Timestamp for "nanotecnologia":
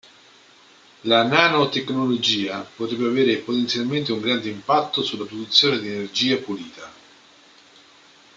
1.23-2.67